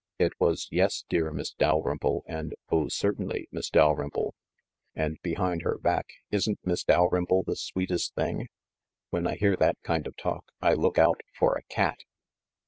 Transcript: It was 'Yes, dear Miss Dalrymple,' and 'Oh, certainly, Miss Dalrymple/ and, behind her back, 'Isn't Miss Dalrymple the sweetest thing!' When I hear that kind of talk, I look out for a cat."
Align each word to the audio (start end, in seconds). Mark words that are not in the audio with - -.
It 0.17 0.33
was 0.39 0.67
'Yes, 0.71 1.03
dear 1.09 1.29
Miss 1.29 1.51
Dalrymple,' 1.53 2.23
and 2.25 2.55
'Oh, 2.71 2.87
certainly, 2.87 3.47
Miss 3.51 3.69
Dalrymple/ 3.69 4.33
and, 4.95 5.19
behind 5.21 5.61
her 5.61 5.77
back, 5.77 6.07
'Isn't 6.31 6.57
Miss 6.65 6.83
Dalrymple 6.83 7.43
the 7.43 7.55
sweetest 7.55 8.15
thing!' 8.15 8.47
When 9.11 9.27
I 9.27 9.35
hear 9.35 9.55
that 9.57 9.77
kind 9.83 10.07
of 10.07 10.17
talk, 10.17 10.45
I 10.59 10.73
look 10.73 10.97
out 10.97 11.21
for 11.35 11.53
a 11.55 11.61
cat." 11.71 11.99